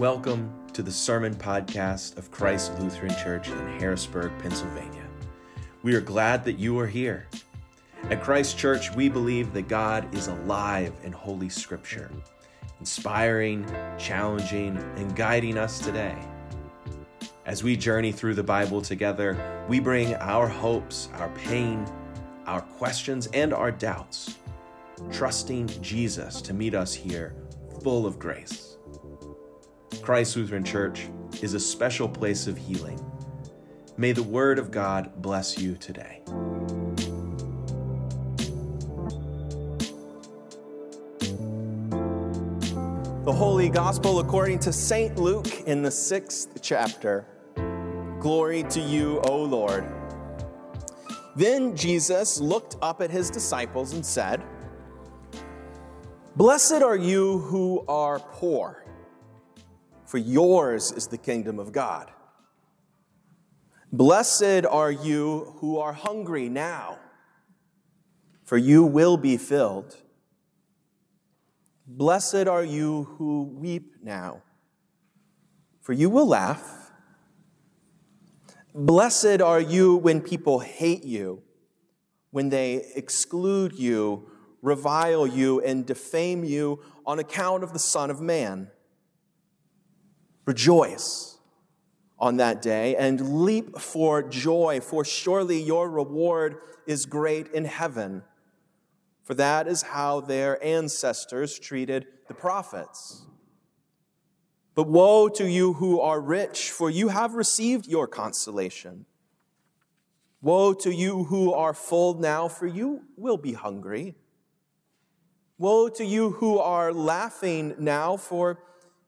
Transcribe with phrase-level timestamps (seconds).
[0.00, 5.06] Welcome to the Sermon Podcast of Christ Lutheran Church in Harrisburg, Pennsylvania.
[5.82, 7.28] We are glad that you are here.
[8.04, 12.10] At Christ Church, we believe that God is alive in Holy Scripture,
[12.78, 13.66] inspiring,
[13.98, 16.16] challenging, and guiding us today.
[17.44, 21.84] As we journey through the Bible together, we bring our hopes, our pain,
[22.46, 24.38] our questions, and our doubts,
[25.12, 27.34] trusting Jesus to meet us here
[27.82, 28.69] full of grace.
[30.10, 31.08] Christ Lutheran Church
[31.40, 33.00] is a special place of healing.
[33.96, 36.20] May the Word of God bless you today.
[43.24, 45.16] The Holy Gospel according to St.
[45.16, 47.24] Luke in the sixth chapter.
[48.18, 49.86] Glory to you, O Lord.
[51.36, 54.42] Then Jesus looked up at his disciples and said,
[56.34, 58.80] Blessed are you who are poor,
[60.10, 62.10] for yours is the kingdom of God.
[63.92, 66.98] Blessed are you who are hungry now,
[68.42, 69.96] for you will be filled.
[71.86, 74.42] Blessed are you who weep now,
[75.80, 76.90] for you will laugh.
[78.74, 81.40] Blessed are you when people hate you,
[82.32, 84.28] when they exclude you,
[84.60, 88.72] revile you, and defame you on account of the Son of Man.
[90.50, 91.38] Rejoice
[92.18, 98.22] on that day and leap for joy, for surely your reward is great in heaven
[99.30, 103.22] for that is how their ancestors treated the prophets.
[104.74, 109.06] But woe to you who are rich, for you have received your consolation.
[110.42, 114.16] Woe to you who are full now, for you will be hungry.
[115.58, 118.58] Woe to you who are laughing now, for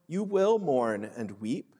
[0.06, 1.74] you will mourn and weep.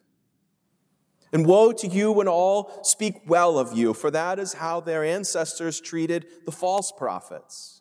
[1.33, 5.03] And woe to you when all speak well of you, for that is how their
[5.03, 7.81] ancestors treated the false prophets.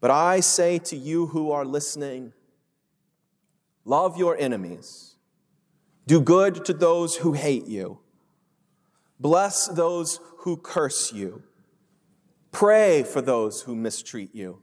[0.00, 2.32] But I say to you who are listening
[3.84, 5.16] love your enemies,
[6.06, 7.98] do good to those who hate you,
[9.18, 11.42] bless those who curse you,
[12.52, 14.60] pray for those who mistreat you.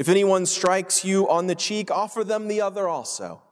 [0.00, 3.42] If anyone strikes you on the cheek, offer them the other also.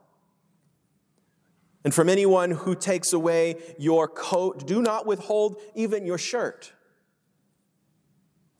[1.84, 6.72] And from anyone who takes away your coat, do not withhold even your shirt.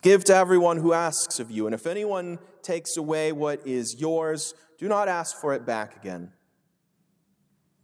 [0.03, 4.53] Give to everyone who asks of you, and if anyone takes away what is yours,
[4.77, 6.32] do not ask for it back again.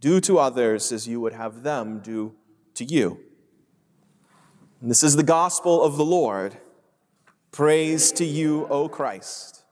[0.01, 2.35] Do to others as you would have them do
[2.75, 3.21] to you.
[4.83, 6.59] And this is the gospel of the Lord.
[7.53, 9.64] Praise to you, O Christ.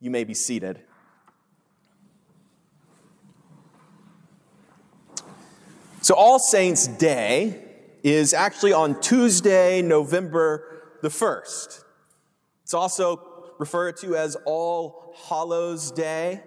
[0.00, 0.80] You may be seated.
[6.02, 7.64] So, All Saints' Day
[8.02, 11.84] is actually on Tuesday, November the 1st.
[12.62, 16.42] It's also referred to as All Hallows Day,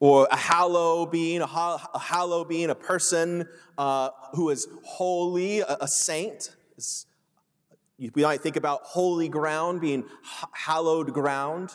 [0.00, 3.48] or a hallow being, a, hallow being a person
[3.78, 6.56] uh, who is holy, a, a saint.
[6.76, 7.06] It's,
[7.98, 10.04] we might think about holy ground being
[10.52, 11.70] hallowed ground.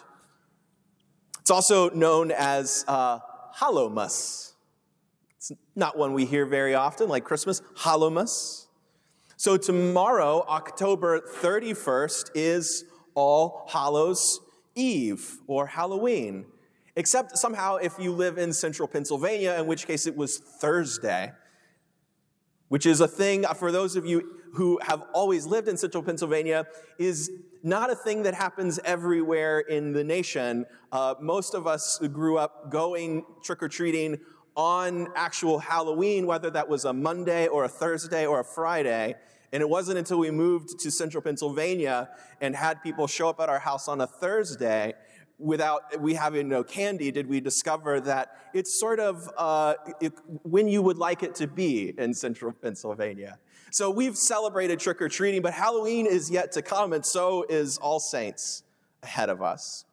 [1.48, 3.20] It's also known as uh,
[3.56, 4.52] Hallowmas.
[5.38, 8.66] It's not one we hear very often, like Christmas, Hallowmas.
[9.38, 12.84] So, tomorrow, October 31st, is
[13.16, 14.42] All Hallows
[14.76, 16.48] Eve or Halloween.
[16.98, 21.32] Except somehow if you live in central Pennsylvania, in which case it was Thursday,
[22.70, 26.66] which is a thing for those of you who have always lived in central Pennsylvania,
[26.98, 27.32] is
[27.64, 30.66] not a thing that happens everywhere in the nation.
[30.92, 34.20] Uh, most of us grew up going trick or treating
[34.56, 39.16] on actual Halloween, whether that was a Monday or a Thursday or a Friday.
[39.54, 42.10] And it wasn't until we moved to central Pennsylvania
[42.42, 44.94] and had people show up at our house on a Thursday
[45.40, 50.14] without we having no candy did we discover that it's sort of uh, it,
[50.44, 53.38] when you would like it to be in central Pennsylvania.
[53.72, 57.78] So we've celebrated trick or treating, but Halloween is yet to come, and so is
[57.78, 58.64] All Saints
[59.04, 59.86] ahead of us.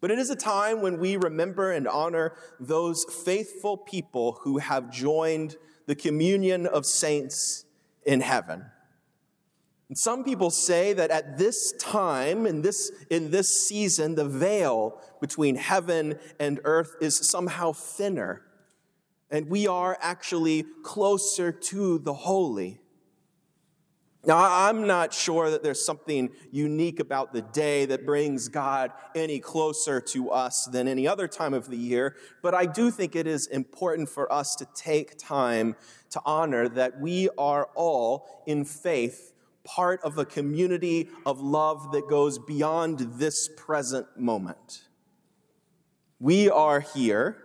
[0.00, 4.90] But it is a time when we remember and honor those faithful people who have
[4.90, 5.56] joined
[5.86, 7.64] the communion of saints
[8.04, 8.66] in heaven.
[9.88, 15.00] And some people say that at this time, in this, in this season, the veil
[15.20, 18.42] between heaven and earth is somehow thinner,
[19.30, 22.80] and we are actually closer to the holy.
[24.24, 29.38] Now, I'm not sure that there's something unique about the day that brings God any
[29.38, 33.28] closer to us than any other time of the year, but I do think it
[33.28, 35.76] is important for us to take time
[36.10, 39.32] to honor that we are all in faith
[39.66, 44.84] part of a community of love that goes beyond this present moment.
[46.18, 47.36] We are here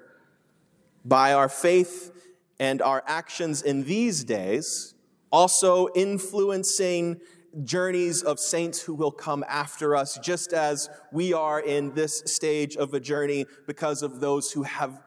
[1.04, 2.12] by our faith
[2.60, 4.94] and our actions in these days
[5.32, 7.20] also influencing
[7.64, 12.78] journeys of saints who will come after us, just as we are in this stage
[12.78, 15.02] of a journey because of those who have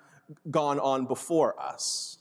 [0.50, 2.18] gone on before us.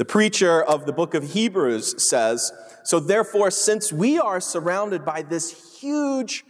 [0.00, 2.54] The preacher of the book of Hebrews says,
[2.84, 6.42] So therefore, since we are surrounded by this huge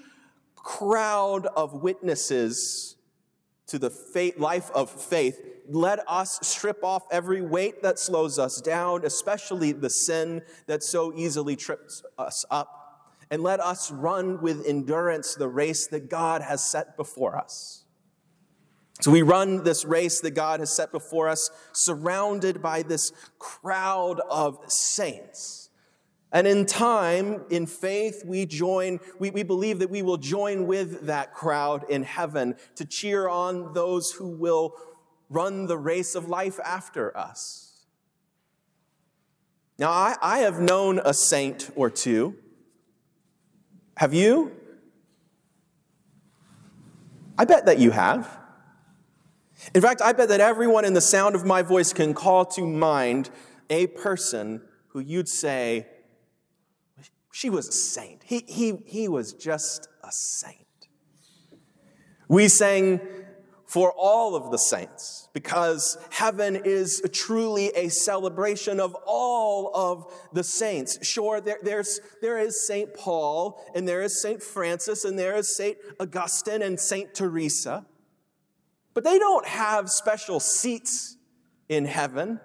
[0.54, 2.94] crowd of witnesses
[3.66, 8.60] to the faith, life of faith, let us strip off every weight that slows us
[8.60, 13.10] down, especially the sin that so easily trips us up.
[13.32, 17.79] And let us run with endurance the race that God has set before us.
[19.00, 24.20] So we run this race that God has set before us, surrounded by this crowd
[24.30, 25.70] of saints.
[26.32, 31.06] And in time, in faith, we join, we, we believe that we will join with
[31.06, 34.74] that crowd in heaven to cheer on those who will
[35.28, 37.86] run the race of life after us.
[39.78, 42.36] Now, I, I have known a saint or two.
[43.96, 44.52] Have you?
[47.38, 48.39] I bet that you have.
[49.74, 52.66] In fact, I bet that everyone in the sound of my voice can call to
[52.66, 53.30] mind
[53.68, 55.86] a person who you'd say,
[57.32, 58.22] she was a saint.
[58.24, 60.56] He, he, he was just a saint.
[62.28, 63.00] We sang
[63.66, 70.42] for all of the saints because heaven is truly a celebration of all of the
[70.42, 70.98] saints.
[71.06, 72.92] Sure, there, there's, there is St.
[72.94, 74.42] Paul, and there is St.
[74.42, 75.76] Francis, and there is St.
[76.00, 77.14] Augustine and St.
[77.14, 77.86] Teresa,
[78.94, 81.16] but they don't have special seats
[81.68, 82.40] in heaven.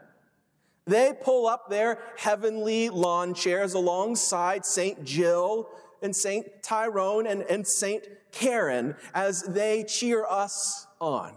[0.85, 5.03] They pull up their heavenly lawn chairs alongside St.
[5.03, 5.67] Jill
[6.01, 6.45] and St.
[6.61, 8.03] Tyrone and, and St.
[8.31, 11.33] Karen as they cheer us on.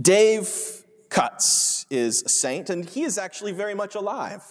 [0.00, 4.42] Dave Cutts is a saint, and he is actually very much alive.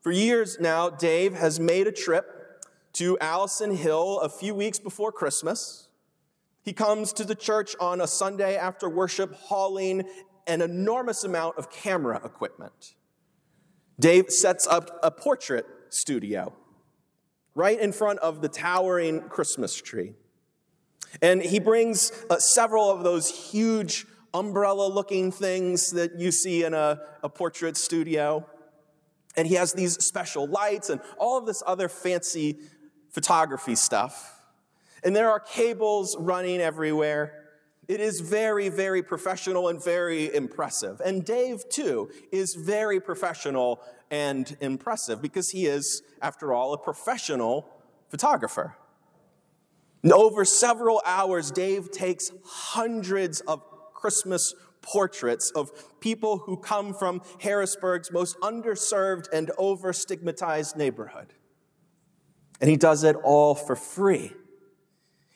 [0.00, 2.64] For years now, Dave has made a trip
[2.94, 5.88] to Allison Hill a few weeks before Christmas.
[6.62, 10.04] He comes to the church on a Sunday after worship, hauling
[10.46, 12.94] an enormous amount of camera equipment.
[13.98, 16.54] Dave sets up a portrait studio
[17.54, 20.14] right in front of the towering Christmas tree.
[21.20, 26.72] And he brings uh, several of those huge umbrella looking things that you see in
[26.72, 28.46] a, a portrait studio.
[29.36, 32.58] And he has these special lights and all of this other fancy
[33.10, 34.41] photography stuff.
[35.04, 37.42] And there are cables running everywhere.
[37.88, 41.00] It is very, very professional and very impressive.
[41.04, 47.68] And Dave, too, is very professional and impressive because he is, after all, a professional
[48.08, 48.76] photographer.
[50.02, 53.62] And over several hours, Dave takes hundreds of
[53.94, 61.34] Christmas portraits of people who come from Harrisburg's most underserved and over stigmatized neighborhood.
[62.60, 64.32] And he does it all for free.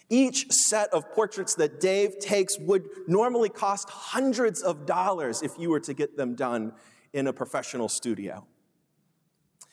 [0.08, 5.70] Each set of portraits that Dave takes would normally cost hundreds of dollars if you
[5.70, 6.72] were to get them done
[7.12, 8.46] in a professional studio.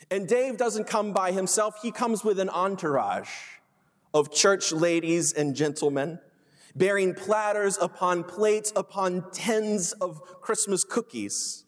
[0.09, 3.29] And Dave doesn't come by himself, he comes with an entourage
[4.13, 6.19] of church ladies and gentlemen,
[6.75, 11.62] bearing platters upon plates upon tens of Christmas cookies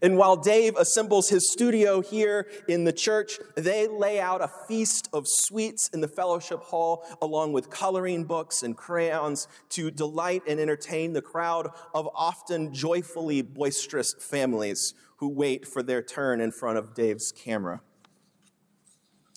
[0.00, 5.08] and while Dave assembles his studio here in the church, they lay out a feast
[5.12, 10.58] of sweets in the fellowship hall, along with coloring books and crayons to delight and
[10.58, 16.78] entertain the crowd of often joyfully boisterous families who wait for their turn in front
[16.78, 17.82] of Dave's camera.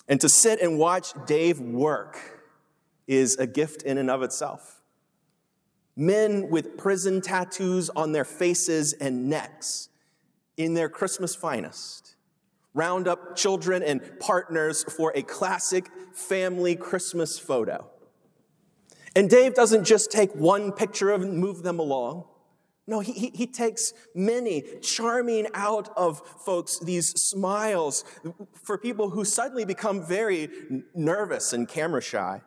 [0.08, 2.18] And to sit and watch Dave work
[3.06, 4.82] is a gift in and of itself.
[5.94, 9.90] Men with prison tattoos on their faces and necks
[10.56, 12.16] in their Christmas finest.
[12.74, 17.90] Round up children and partners for a classic family Christmas photo.
[19.14, 22.24] And Dave doesn't just take one picture and move them along.
[22.86, 28.04] No, he, he, he, takes many, charming out of folks these smiles
[28.62, 30.48] for people who suddenly become very
[30.94, 32.42] nervous and camera shy.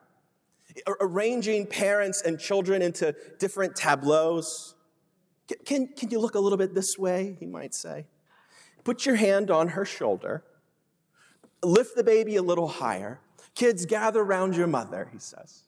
[1.02, 4.76] Arranging parents and children into different tableaus,
[5.66, 8.06] can, can you look a little bit this way, he might say?
[8.84, 10.44] put your hand on her shoulder,
[11.64, 13.20] lift the baby a little higher.
[13.56, 15.64] Kids, gather around your mother, he says.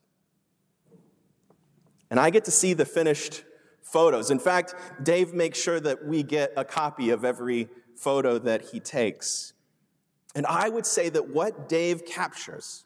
[2.09, 3.43] And I get to see the finished
[3.83, 4.31] photos.
[4.31, 8.79] In fact, Dave makes sure that we get a copy of every photo that he
[8.79, 9.53] takes.
[10.33, 12.85] And I would say that what Dave captures,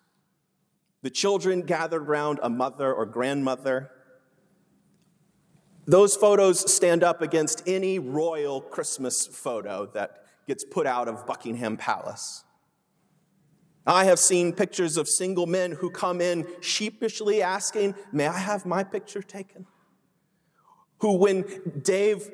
[1.01, 3.91] the children gathered around a mother or grandmother,
[5.87, 11.77] those photos stand up against any royal Christmas photo that gets put out of Buckingham
[11.77, 12.43] Palace.
[13.87, 18.65] I have seen pictures of single men who come in sheepishly asking, May I have
[18.65, 19.67] my picture taken?
[20.99, 21.45] Who, when
[21.83, 22.31] Dave,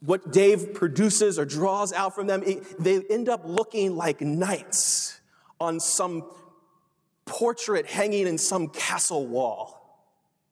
[0.00, 2.42] what Dave produces or draws out from them,
[2.80, 5.20] they end up looking like knights
[5.60, 6.24] on some
[7.26, 9.76] portrait hanging in some castle wall.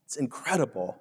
[0.05, 0.97] It's incredible.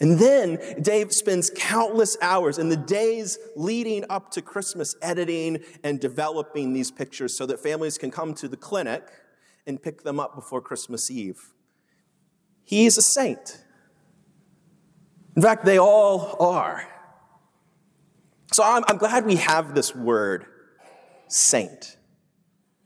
[0.00, 6.00] And then Dave spends countless hours in the days leading up to Christmas editing and
[6.00, 9.08] developing these pictures so that families can come to the clinic
[9.66, 11.52] and pick them up before Christmas Eve.
[12.64, 13.62] He's a saint.
[15.36, 16.88] In fact, they all are.
[18.52, 20.46] So I'm, I'm glad we have this word,
[21.28, 21.96] saint.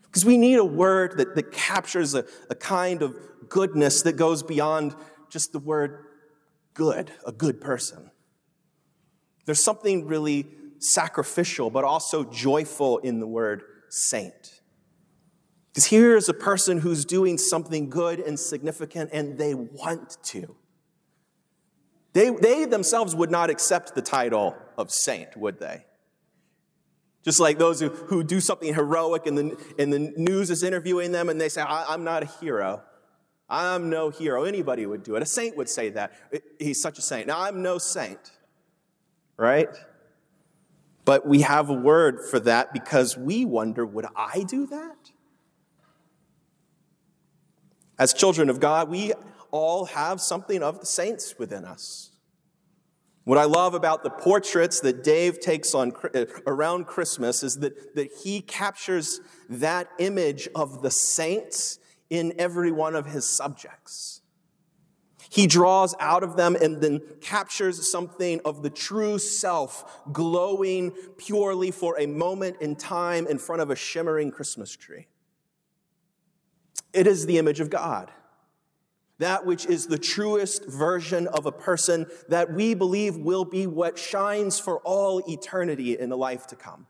[0.03, 3.15] Because we need a word that, that captures a, a kind of
[3.47, 4.95] goodness that goes beyond
[5.29, 6.05] just the word
[6.79, 8.09] good, a good person.
[9.45, 10.47] There's something really
[10.79, 14.61] sacrificial, but also joyful in the word saint.
[15.67, 20.55] Because here's a person who's doing something good and significant, and they want to.
[22.13, 25.85] They, they themselves would not accept the title of saint, would they?
[27.25, 31.11] Just like those who, who do something heroic and the, and the news is interviewing
[31.11, 32.83] them and they say, I'm not a hero.
[33.49, 34.43] I'm no hero.
[34.43, 35.23] Anybody would do it.
[35.23, 36.13] A saint would say that.
[36.59, 37.27] He's such a saint.
[37.27, 38.31] Now, I'm no saint,
[39.37, 39.69] right?
[41.05, 45.11] But we have a word for that because we wonder would I do that?
[47.97, 49.13] As children of God, we
[49.51, 52.11] all have something of the saints within us.
[53.25, 57.95] What I love about the portraits that Dave takes on uh, around Christmas is that,
[57.95, 61.79] that he captures that image of the saints
[62.09, 64.21] in every one of his subjects.
[65.29, 71.69] He draws out of them and then captures something of the true self glowing purely
[71.69, 75.07] for a moment in time in front of a shimmering Christmas tree.
[76.93, 78.09] It is the image of God,
[79.19, 83.99] that which is the truest version of a person that we believe will be what
[83.99, 86.87] shines for all eternity in the life to come.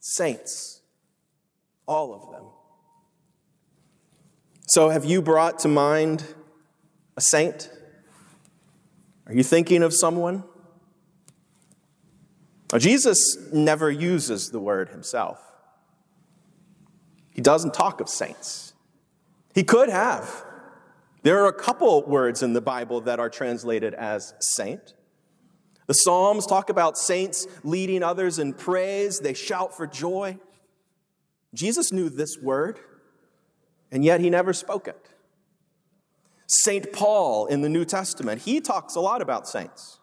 [0.00, 0.80] Saints,
[1.86, 2.44] all of them.
[4.66, 6.24] So, have you brought to mind
[7.16, 7.70] a saint?
[9.26, 10.42] Are you thinking of someone?
[12.72, 15.38] Now, Jesus never uses the word himself.
[17.32, 18.72] He doesn't talk of saints.
[19.54, 20.44] He could have.
[21.22, 24.94] There are a couple words in the Bible that are translated as saint.
[25.86, 30.38] The Psalms talk about saints leading others in praise, they shout for joy.
[31.52, 32.80] Jesus knew this word
[33.94, 35.08] and yet he never spoke it.
[36.48, 36.92] St.
[36.92, 40.00] Paul in the New Testament, he talks a lot about saints.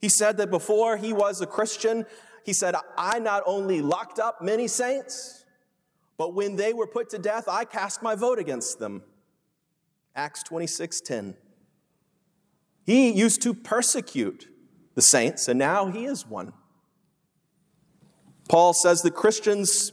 [0.00, 2.04] He said that before he was a Christian,
[2.44, 5.46] he said, I not only locked up many saints,
[6.18, 9.02] but when they were put to death, I cast my vote against them.
[10.14, 11.36] Acts 26 10.
[12.84, 14.46] He used to persecute
[14.94, 16.52] the saints, and now he is one.
[18.46, 19.90] Paul says that Christians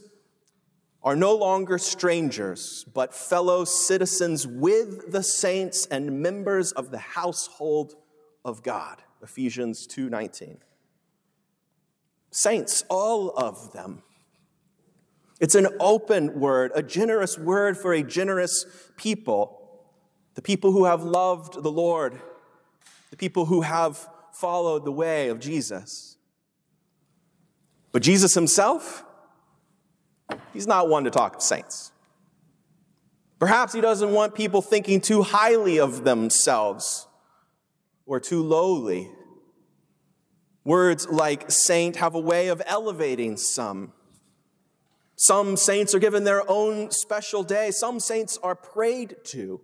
[1.04, 7.96] are no longer strangers, but fellow citizens with the saints and members of the household
[8.44, 9.02] of God.
[9.22, 10.62] Ephesians 2:19.
[12.30, 14.02] Saints, all of them.
[15.40, 18.64] It's an open word, a generous word for a generous
[18.96, 19.58] people.
[20.34, 22.22] The people who have loved the Lord,
[23.10, 26.16] the people who have followed the way of Jesus.
[27.90, 29.04] But Jesus himself,
[30.52, 31.92] He's not one to talk of saints.
[33.38, 37.08] Perhaps he doesn't want people thinking too highly of themselves
[38.06, 39.10] or too lowly.
[40.64, 43.92] Words like saint have a way of elevating some.
[45.16, 49.60] Some saints are given their own special day, some saints are prayed to.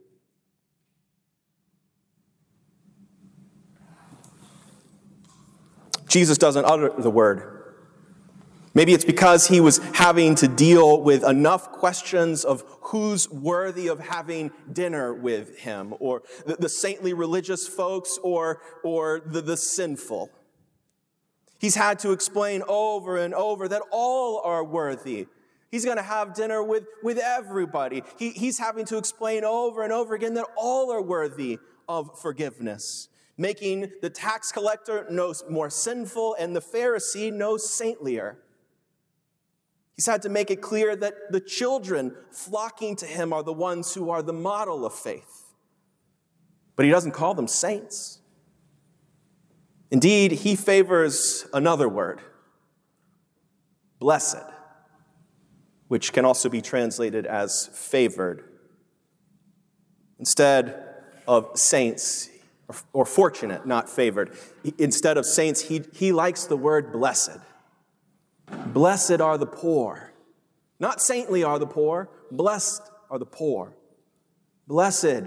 [6.08, 7.57] Jesus doesn't utter the word
[8.78, 13.98] Maybe it's because he was having to deal with enough questions of who's worthy of
[13.98, 20.30] having dinner with him, or the, the saintly religious folks, or, or the, the sinful.
[21.58, 25.26] He's had to explain over and over that all are worthy.
[25.72, 28.04] He's going to have dinner with, with everybody.
[28.16, 31.58] He, he's having to explain over and over again that all are worthy
[31.88, 38.36] of forgiveness, making the tax collector no more sinful and the Pharisee no saintlier.
[39.98, 43.94] He's had to make it clear that the children flocking to him are the ones
[43.94, 45.52] who are the model of faith.
[46.76, 48.20] But he doesn't call them saints.
[49.90, 52.20] Indeed, he favors another word
[53.98, 54.44] blessed,
[55.88, 58.44] which can also be translated as favored.
[60.20, 60.80] Instead
[61.26, 62.30] of saints,
[62.92, 64.30] or, fortunate, not favored,
[64.78, 67.40] instead of saints, he, he likes the word blessed.
[68.50, 70.12] Blessed are the poor.
[70.80, 73.74] Not saintly are the poor, blessed are the poor.
[74.66, 75.24] Blessed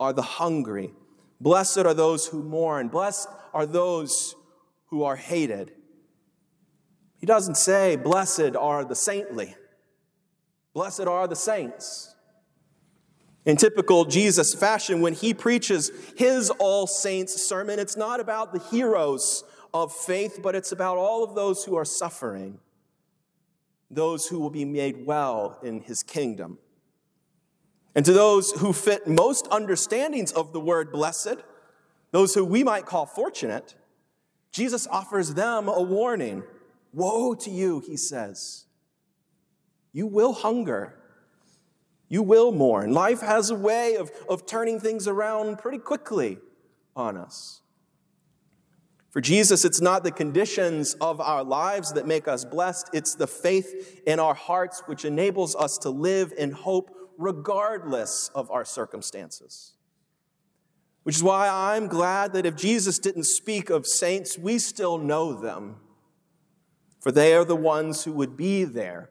[0.00, 0.92] are the hungry.
[1.40, 2.88] Blessed are those who mourn.
[2.88, 4.34] Blessed are those
[4.86, 5.72] who are hated.
[7.18, 9.54] He doesn't say, Blessed are the saintly.
[10.74, 12.14] Blessed are the saints.
[13.44, 18.60] In typical Jesus fashion, when he preaches his All Saints sermon, it's not about the
[18.60, 19.44] heroes
[19.74, 22.58] of faith, but it's about all of those who are suffering,
[23.90, 26.58] those who will be made well in his kingdom.
[27.94, 31.36] And to those who fit most understandings of the word blessed,
[32.10, 33.74] those who we might call fortunate,
[34.50, 36.42] Jesus offers them a warning.
[36.92, 38.66] Woe to you, he says.
[39.92, 40.98] You will hunger.
[42.08, 42.92] You will mourn.
[42.92, 46.38] Life has a way of, of turning things around pretty quickly
[46.94, 47.61] on us.
[49.12, 53.26] For Jesus, it's not the conditions of our lives that make us blessed, it's the
[53.26, 59.74] faith in our hearts which enables us to live in hope regardless of our circumstances.
[61.02, 65.34] Which is why I'm glad that if Jesus didn't speak of saints, we still know
[65.34, 65.76] them.
[67.00, 69.10] For they are the ones who would be there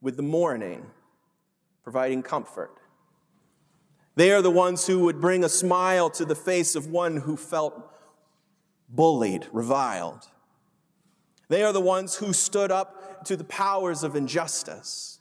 [0.00, 0.86] with the mourning,
[1.82, 2.78] providing comfort.
[4.14, 7.36] They are the ones who would bring a smile to the face of one who
[7.36, 7.88] felt
[8.92, 10.28] bullied, reviled.
[11.48, 15.18] They are the ones who stood up to the powers of injustice.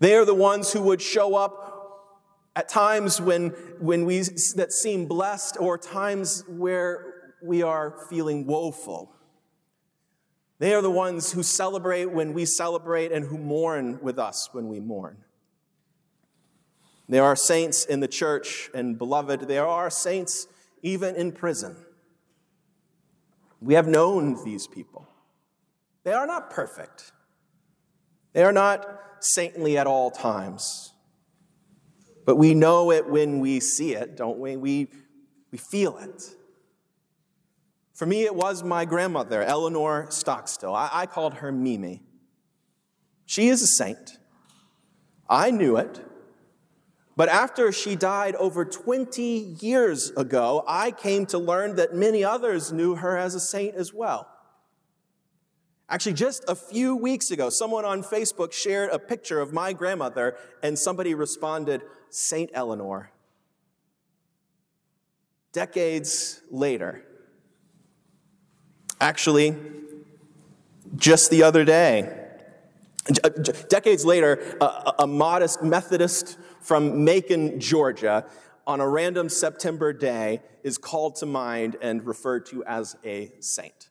[0.00, 1.64] They are the ones who would show up
[2.56, 4.20] at times when, when we
[4.56, 9.14] that seem blessed or times where we are feeling woeful.
[10.58, 14.68] They are the ones who celebrate when we celebrate and who mourn with us when
[14.68, 15.18] we mourn.
[17.08, 20.46] There are saints in the church, and beloved, there are saints
[20.82, 21.76] even in prison.
[23.64, 25.08] We have known these people.
[26.04, 27.12] They are not perfect,
[28.34, 28.86] they are not
[29.20, 30.92] saintly at all times.
[32.26, 34.56] But we know it when we see it, don't we?
[34.56, 34.88] We,
[35.50, 36.22] we feel it.
[37.92, 40.74] For me, it was my grandmother, Eleanor Stockstill.
[40.74, 42.02] I, I called her Mimi.
[43.26, 44.12] She is a saint.
[45.28, 46.02] I knew it.
[47.16, 49.22] But after she died over 20
[49.60, 53.94] years ago, I came to learn that many others knew her as a saint as
[53.94, 54.28] well.
[55.88, 60.36] Actually, just a few weeks ago, someone on Facebook shared a picture of my grandmother,
[60.62, 63.10] and somebody responded, Saint Eleanor.
[65.52, 67.04] Decades later,
[69.00, 69.56] actually,
[70.96, 72.24] just the other day,
[73.68, 78.24] decades later, a, a modest Methodist from Macon, Georgia,
[78.66, 83.90] on a random September day is called to mind and referred to as a saint.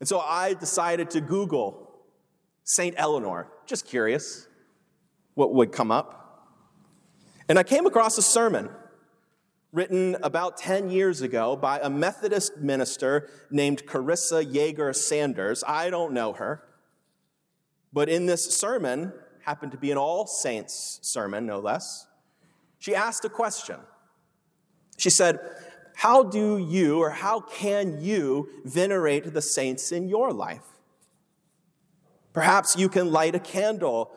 [0.00, 1.90] And so I decided to Google
[2.64, 2.94] St.
[2.96, 4.48] Eleanor, just curious
[5.34, 6.48] what would come up.
[7.46, 8.70] And I came across a sermon
[9.70, 15.62] written about 10 years ago by a Methodist minister named Carissa Yeager Sanders.
[15.66, 16.62] I don't know her.
[17.92, 19.12] But in this sermon,
[19.44, 22.06] happened to be an All Saints sermon, no less,
[22.78, 23.76] she asked a question.
[24.96, 25.38] She said,
[25.96, 30.64] How do you or how can you venerate the saints in your life?
[32.32, 34.10] Perhaps you can light a candle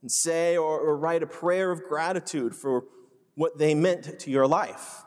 [0.00, 2.84] and say or, or write a prayer of gratitude for
[3.34, 5.02] what they meant to your life.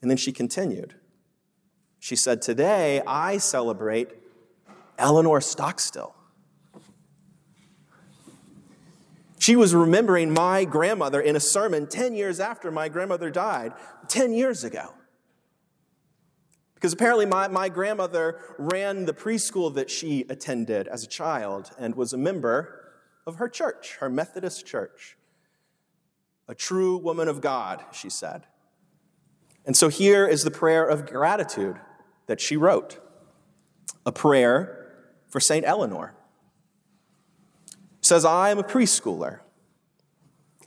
[0.00, 0.94] And then she continued.
[1.98, 4.10] She said, Today I celebrate
[4.98, 6.14] Eleanor Stockstill.
[9.44, 13.74] She was remembering my grandmother in a sermon 10 years after my grandmother died,
[14.08, 14.94] 10 years ago.
[16.74, 21.94] Because apparently, my, my grandmother ran the preschool that she attended as a child and
[21.94, 22.90] was a member
[23.26, 25.18] of her church, her Methodist church.
[26.48, 28.46] A true woman of God, she said.
[29.66, 31.76] And so here is the prayer of gratitude
[32.28, 32.98] that she wrote
[34.06, 34.90] a prayer
[35.28, 35.66] for St.
[35.66, 36.14] Eleanor.
[38.04, 39.38] Says, I am a preschooler.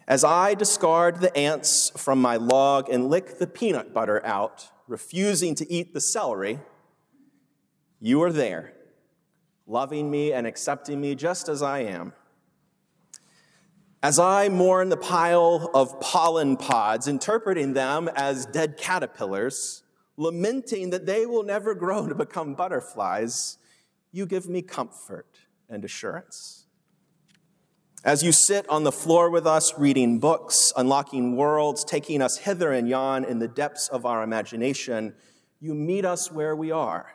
[0.07, 5.53] As I discard the ants from my log and lick the peanut butter out, refusing
[5.53, 6.57] to eat the celery,
[7.99, 8.73] you are there,
[9.67, 12.13] loving me and accepting me just as I am.
[14.01, 19.83] As I mourn the pile of pollen pods, interpreting them as dead caterpillars,
[20.15, 23.59] lamenting that they will never grow to become butterflies,
[24.11, 25.37] you give me comfort
[25.69, 26.66] and assurance.
[28.03, 32.71] As you sit on the floor with us, reading books, unlocking worlds, taking us hither
[32.71, 35.15] and yon in the depths of our imagination,
[35.59, 37.13] you meet us where we are,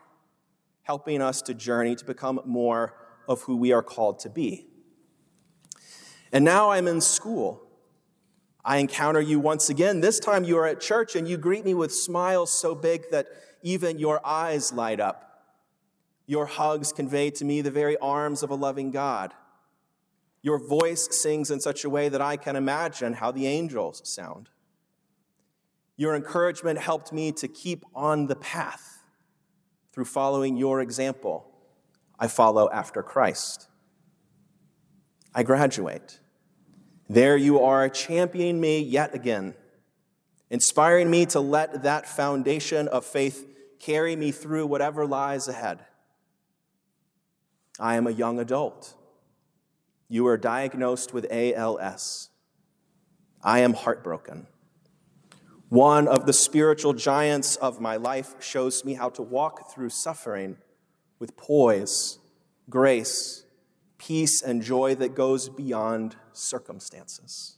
[0.82, 2.94] helping us to journey to become more
[3.28, 4.66] of who we are called to be.
[6.32, 7.62] And now I'm in school.
[8.64, 10.00] I encounter you once again.
[10.00, 13.26] This time you are at church and you greet me with smiles so big that
[13.62, 15.44] even your eyes light up.
[16.26, 19.32] Your hugs convey to me the very arms of a loving God.
[20.42, 24.48] Your voice sings in such a way that I can imagine how the angels sound.
[25.96, 29.04] Your encouragement helped me to keep on the path
[29.92, 31.48] through following your example.
[32.18, 33.68] I follow after Christ.
[35.34, 36.18] I graduate.
[37.08, 39.54] There you are, championing me yet again,
[40.50, 43.46] inspiring me to let that foundation of faith
[43.78, 45.84] carry me through whatever lies ahead.
[47.78, 48.94] I am a young adult.
[50.12, 52.28] You are diagnosed with ALS.
[53.42, 54.46] I am heartbroken.
[55.70, 60.58] One of the spiritual giants of my life shows me how to walk through suffering
[61.18, 62.18] with poise,
[62.68, 63.46] grace,
[63.96, 67.56] peace, and joy that goes beyond circumstances.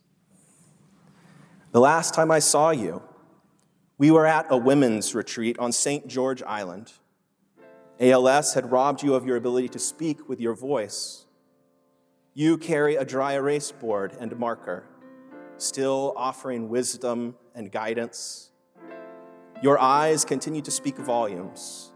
[1.72, 3.02] The last time I saw you,
[3.98, 6.06] we were at a women's retreat on St.
[6.06, 6.92] George Island.
[7.98, 11.23] ALS had robbed you of your ability to speak with your voice.
[12.36, 14.82] You carry a dry erase board and marker,
[15.56, 18.50] still offering wisdom and guidance.
[19.62, 21.92] Your eyes continue to speak volumes.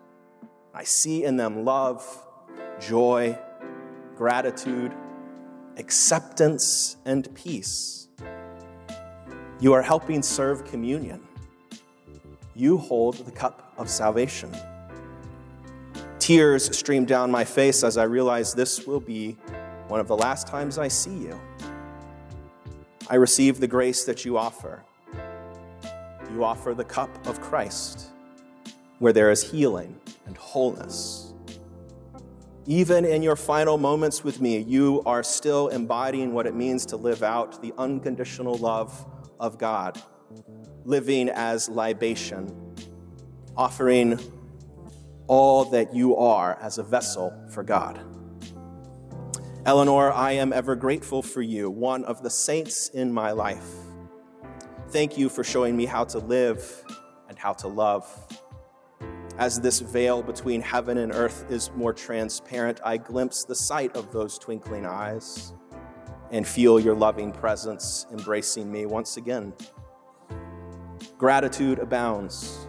[0.73, 2.07] I see in them love,
[2.79, 3.37] joy,
[4.15, 4.95] gratitude,
[5.77, 8.07] acceptance, and peace.
[9.59, 11.21] You are helping serve communion.
[12.55, 14.57] You hold the cup of salvation.
[16.21, 19.37] Tears stream down my face as I realize this will be
[19.89, 21.41] one of the last times I see you.
[23.09, 24.83] I receive the grace that you offer.
[26.33, 28.09] You offer the cup of Christ,
[28.99, 31.33] where there is healing and wholeness.
[32.67, 36.99] Even in your final moments with me, you are still embodying what it means to
[36.99, 39.07] live out the unconditional love
[39.41, 39.99] of God,
[40.85, 42.75] living as libation,
[43.57, 44.21] offering
[45.29, 47.99] all that you are as a vessel for God.
[49.69, 53.69] Eleanor, I am ever grateful for you, one of the saints in my life.
[54.89, 56.87] Thank you for showing me how to live
[57.29, 58.07] and how to love.
[59.37, 64.11] As this veil between heaven and earth is more transparent, I glimpse the sight of
[64.11, 65.53] those twinkling eyes
[66.31, 69.53] and feel your loving presence embracing me once again.
[71.19, 72.67] Gratitude abounds,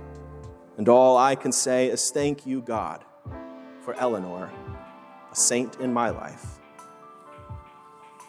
[0.76, 3.06] and all I can say is thank you, God,
[3.86, 4.52] for Eleanor,
[5.32, 6.59] a saint in my life.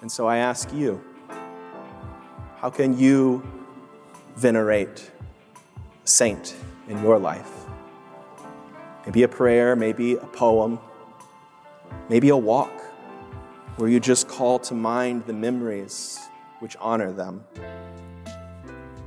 [0.00, 1.02] And so I ask you,
[2.56, 3.42] how can you
[4.36, 5.10] venerate
[6.04, 6.56] a saint
[6.88, 7.50] in your life?
[9.06, 10.78] Maybe a prayer, maybe a poem,
[12.08, 12.72] maybe a walk
[13.76, 16.18] where you just call to mind the memories
[16.60, 17.44] which honor them.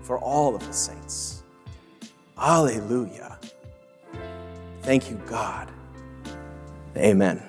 [0.01, 1.43] For all of the saints.
[2.37, 3.39] Alleluia.
[4.81, 5.71] Thank you, God.
[6.97, 7.41] Amen.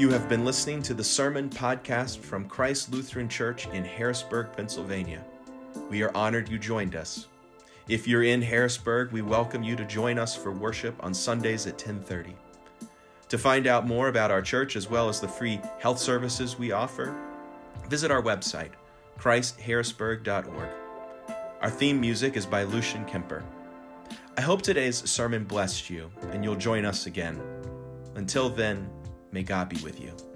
[0.00, 5.22] You have been listening to the Sermon Podcast from Christ Lutheran Church in Harrisburg, Pennsylvania.
[5.90, 7.26] We are honored you joined us.
[7.86, 11.76] If you're in Harrisburg, we welcome you to join us for worship on Sundays at
[11.76, 12.34] 10:30.
[13.28, 16.72] To find out more about our church as well as the free health services we
[16.72, 17.14] offer,
[17.86, 18.70] visit our website,
[19.18, 20.70] christharrisburg.org.
[21.60, 23.44] Our theme music is by Lucian Kemper.
[24.38, 27.38] I hope today's sermon blessed you and you'll join us again.
[28.14, 28.88] Until then,
[29.32, 30.29] may God be with you.